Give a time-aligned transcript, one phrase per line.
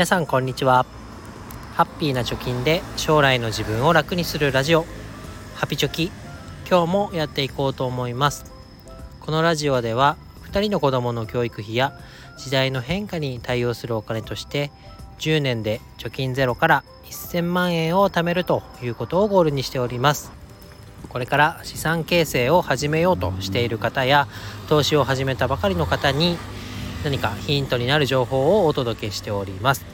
[0.00, 0.86] 皆さんこんにちは。
[1.74, 4.86] ハッピーな貯金で将来の自分を楽にするラジオ。
[5.54, 6.10] ハピチョキ。
[6.66, 8.50] 今日もやっていこうと思います。
[9.20, 10.16] このラジオでは
[10.50, 11.92] 2人の子供の教育費や
[12.38, 14.72] 時代の変化に対応するお金として
[15.18, 20.32] 10年で貯金ゼロから1000万円を貯めるということをゴールにしております。
[21.10, 24.28] これから資産形成を始めようとしている方や
[24.66, 26.38] 投資を始めたばかりの方に
[27.02, 29.86] 何かヒントになる情報をお届けしております。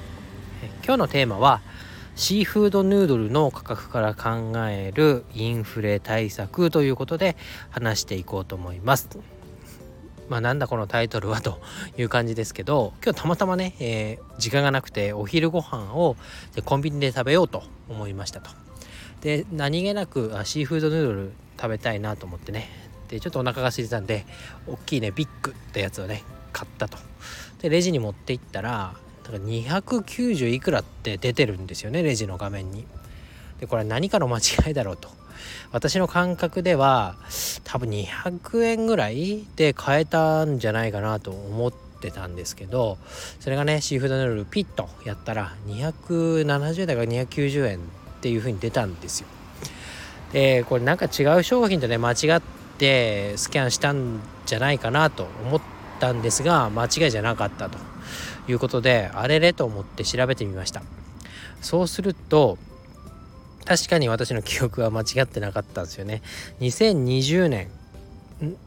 [0.84, 1.62] 今日のテーマは
[2.16, 7.36] シーフードヌードルの価格から考えるインフレ対策ということで
[7.70, 9.08] 話していこうと思います。
[10.28, 11.60] まあなんだこのタイトルはと
[11.96, 16.16] いう感じですけど今日たまたまね、えー、時間がなくてお昼ご飯を
[16.64, 18.50] コンビニで食べようと思いましたと。
[19.20, 22.68] で何気なくシーフードヌードル食べたいなと思ってね。
[23.06, 24.26] でちょっとお腹が空いてたんで
[24.66, 26.24] 大きいねビッグってやつをね
[26.56, 26.96] 買ったと。
[27.60, 32.86] でレジに持っていったらだから290いくらって出てるんですよねレジの画面に。
[33.60, 35.10] でこれ何かの間違いだろうと。
[35.70, 37.16] 私の感覚では
[37.64, 42.96] 多分200円ぐらいで買えたんじゃないかなと思ってたんですけど
[43.38, 47.80] それがねシーフードヌードルピッとやったら270円だから290円っ
[48.22, 49.26] ていう風に出たんですよ。
[50.32, 52.42] でこれなんか違う商品とね間違っ
[52.78, 57.78] てスキャンしたんじゃないかなと思ってったんですが間違いじゃなかったと
[58.48, 60.82] いうことであれれと思って調べてみました。
[61.60, 62.58] そうすると
[63.64, 66.22] 確かに私の記憶は間違ってなかったんですよね。
[66.60, 67.68] 2020年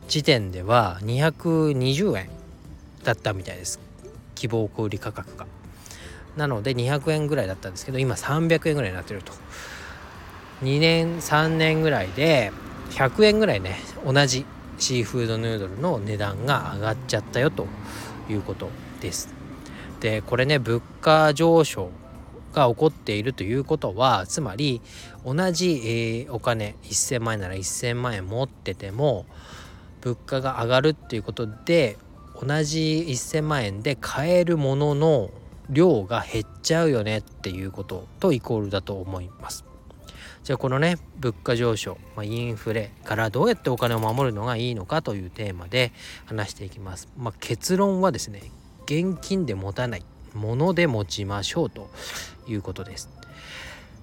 [0.07, 2.29] 時点では220円
[3.03, 3.79] だったみたいです。
[4.35, 5.45] 希望小売価格が。
[6.35, 9.31] なので200円ぐらいだったんですけど今300円ぐらいになってると。
[10.63, 12.51] 2年3年ぐらいで
[12.91, 14.45] 100円ぐらいね同じ
[14.79, 17.67] シーフードヌードルの値段が上がっちゃったよと
[18.29, 18.69] いうこと
[19.01, 19.29] です。
[19.99, 21.91] でこれね物価上昇
[22.53, 24.81] が起こっているということはつまり
[25.25, 29.25] 同じ、えー、お金1,000万円なら1,000万円持ってても
[30.01, 31.97] 物価が上がるっていうことで
[32.41, 35.29] 同じ1,000万円で買えるものの
[35.69, 39.68] 量が減っちゃうよねっていうこととイコールだと思います。
[40.49, 45.91] じゃあこのね物価上昇、まあ、インフレからどうやってお金を守るのがいいのかというテーマで
[46.25, 47.07] 話していきます。
[47.19, 48.41] まあ、結論はですね
[48.85, 51.91] 現金で持たないもので持ちましょうと
[52.47, 53.09] いうことです。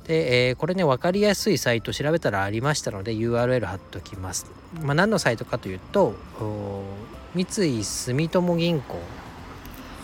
[0.06, 4.46] で、えー、これね分かりやすいサイト調べたらありましたので URL 貼っときます。
[4.82, 6.14] まあ、何のサイトかというと
[7.34, 9.00] 三井住友銀行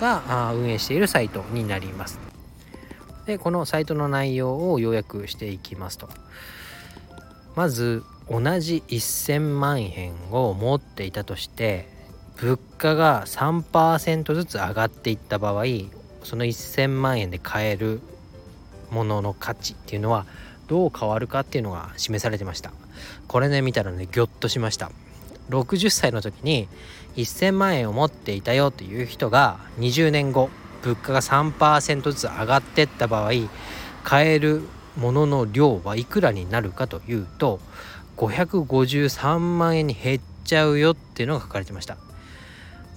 [0.00, 2.31] が運営しているサイトになります。
[3.26, 6.08] でこのサイトの内容を要約していきますと。
[7.54, 11.88] まず同じ1000万円を持っていたとして
[12.36, 15.64] 物価が3%ずつ上がっていった場合
[16.22, 18.00] その1000万円で買える
[18.90, 20.24] ものの価値っていうのは
[20.68, 22.72] どう変わるかっていうのが示されてました。
[23.28, 24.90] これね見たらねギョッとしました。
[25.50, 26.68] 60歳の時に
[27.16, 30.48] 1000万円を持っていたよという人が20年後
[30.82, 33.32] 物価が3%ずつ上がってった場合
[34.02, 34.62] 買える
[34.96, 37.60] ものの量はいくらになるかというと
[38.16, 41.96] 553万円に減っちゃうよっていうのが書かれてました。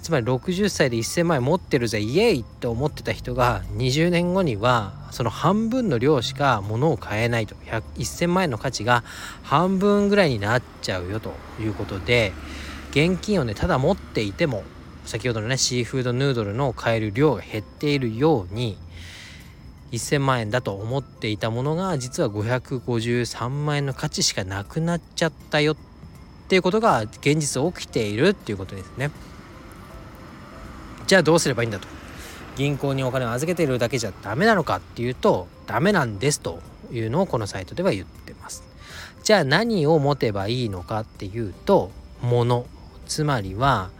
[0.02, 7.56] つまり60歳で1000万円持ってるぜイエイって思ってた人が20年後にはその半分の量しか物を買えないと。
[7.56, 9.02] 1000万円の価値が
[9.42, 12.32] 半分ぐらいになっちゃうよということで
[12.90, 14.62] 現金をねただ持っていても
[15.06, 18.76] 先ほどのねシーフードヌードルの買える量が減っているように
[19.92, 25.76] 1000万円だと思っていたものが実は553万円の価値しかなくなっちゃったよっ
[26.48, 29.10] ていうことが現実起きているっていうことですね。
[31.06, 31.86] じゃあどうすればいいんだと。
[32.56, 38.64] 銀行にお金を預けているだけじゃダメなのかっていうとダメなんですというのをこのサイトでは言ってます。
[39.22, 41.90] じゃあ何を持てばいいのかっていうと
[42.22, 42.66] 物
[43.06, 43.90] つまりは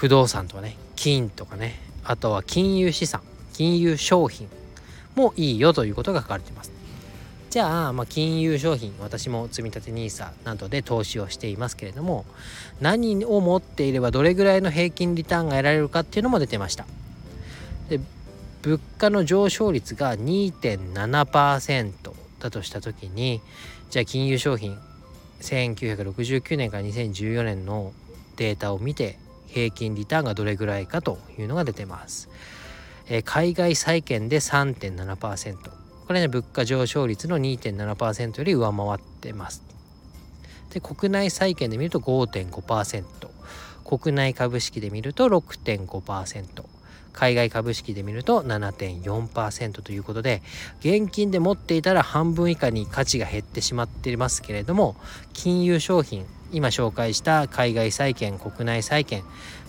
[0.00, 3.20] 不動産とかね金とかねあとは金融資産
[3.52, 4.48] 金融商品
[5.14, 6.72] もいいよということが書かれています。
[7.50, 12.24] じゃあ、まあ、金融商品私も積立 NISA などで投資をしていますけれども
[12.80, 16.86] 何を持っていればどれぐらいの平均リターンが得られるかっていうのも出てました。
[17.90, 18.00] で
[18.62, 21.92] 物価の上昇率が2.7%
[22.38, 23.42] だとした時に
[23.90, 24.78] じゃあ金融商品
[25.42, 27.92] 1969年から2014年の
[28.36, 29.18] データを見て
[29.52, 32.28] 平均リターンがどれぐらいかというのが出てます。
[33.08, 35.56] え、海外債券で3.7%
[36.10, 39.62] これね物価上昇率の2.7%より上回ってます。
[40.70, 43.04] で国内債券で見ると5.5%
[43.84, 46.64] 国内株式で見ると6.5%
[47.12, 50.42] 海外株式で見ると7.4%ということで
[50.80, 54.96] 現金で持っていたら半分以下に価値が減ってしまっていますけれども
[55.32, 59.22] 金融商品今紹介した海外債券国内債券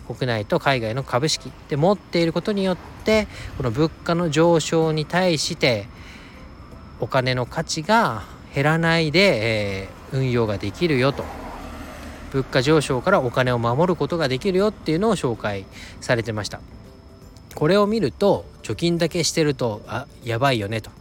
[0.07, 5.87] 国内と海外の株式で持っていることによってこの物価の上昇に対して
[6.99, 8.23] お金の価値が
[8.53, 11.23] 減らないで、えー、運用ができるよと。
[12.31, 15.65] 物価上昇からお金を守ることができるよっていうのを紹介
[15.99, 16.61] されてました。
[17.55, 20.91] これを見ると貯金だけしてるとあやばいよねと。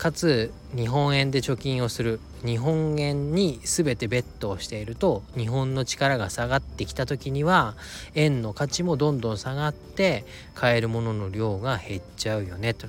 [0.00, 7.76] かつ日本円で貯金をする日本円に全てベットをしていると日本の力が下がってきた時には
[8.14, 10.24] 円の価値もどんどん下がって
[10.54, 12.86] 買えるものの量が減っちゃうよねと。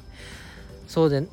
[0.88, 1.28] そうで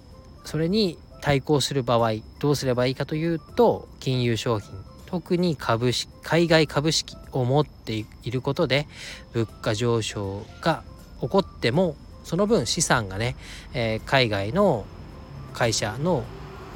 [0.45, 4.75] それに対抗する場合どうすればいいかというと金融商品
[5.07, 8.89] 特に株式海外株式を持っていることで
[9.33, 10.83] 物価上昇が
[11.21, 11.95] 起こっても
[12.25, 13.37] その分資産がね、
[13.75, 14.85] えー、海外の
[15.59, 16.25] 会社の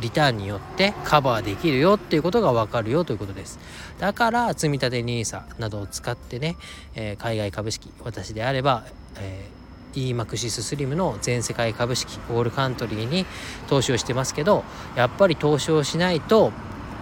[0.00, 3.60] リターンによってカバーできるよっていうことがわかるよということです。
[3.98, 6.56] だから積立 NISA などを使ってね、
[6.94, 8.84] えー、海外株式私であれば、
[9.18, 9.62] えー
[9.94, 13.26] EMAXIS スリムの全世界株式オールカントリーに
[13.68, 14.64] 投資をしてますけど
[14.96, 16.50] やっぱり投資をしないと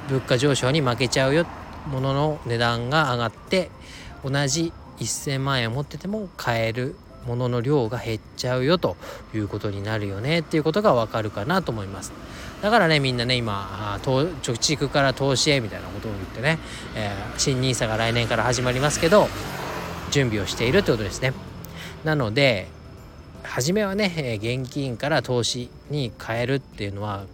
[0.08, 1.46] 物価上昇に負けちゃうよ
[1.86, 3.70] ものの値段が上がって
[4.24, 6.96] 同じ1000万円を持ってても買える
[7.26, 8.96] ものの量が減っちゃうよと
[9.34, 12.12] いうことになるよねっていうことがわかるかなと思います。
[12.62, 16.58] だからねみんなね今貯蓄から投資へみたいなことを言ってね、
[16.94, 19.28] えー、新 NISA が来年から始まりますけど
[20.10, 21.32] 準備をしているってことですね。
[22.04, 22.68] なので
[23.42, 27.24] 初めはね現金から投資に変えるっていうのは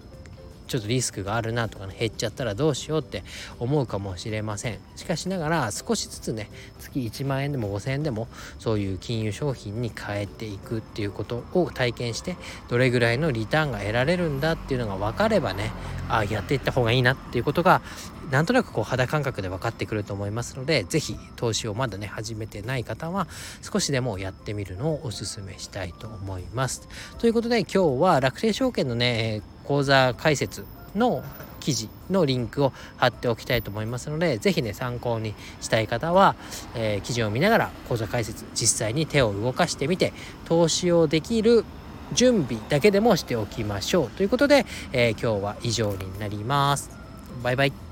[0.66, 3.22] ちょっとリスクがあるなとかね減っちゃったらどうしようって
[3.58, 8.28] 思うかもしれませんしかしながら少しずつね月1万円でも5000円でも
[8.58, 12.36] そういう金融商品に変えていくっていうことを体験して
[12.68, 15.72] どれぐらいのリターンが得られるんだっていうのが分かればね
[16.08, 17.82] あやっていった方がいいなっていうことが
[18.30, 23.28] なんとなくこう肌感覚で分かってくると思いますので是非投資をまだね始めてない方は
[23.62, 26.88] 少しでもやってみるのをおすすめしたいと思います。
[27.18, 30.64] ということで今日は楽天証券のね講座解説
[30.94, 31.22] の
[31.60, 36.36] 記事のリンクを貼っておきたいと思いますので是非ね参考にしたい方は、
[36.76, 40.12] えー、記事を見ながら講座解説実際に手を動かしてみて
[40.44, 41.64] 投資をできる
[42.12, 46.90] 準備だけでもしておきましょうということで、えー、今日は以上になります。
[47.42, 47.85] バイバイ